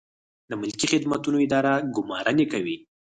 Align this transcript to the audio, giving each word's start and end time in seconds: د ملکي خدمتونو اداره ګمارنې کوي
د 0.49 0.51
ملکي 0.61 0.87
خدمتونو 0.93 1.37
اداره 1.45 1.73
ګمارنې 1.95 2.45
کوي 2.53 2.75